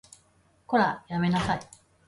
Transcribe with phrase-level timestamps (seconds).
[0.65, 1.59] こら、やめなさい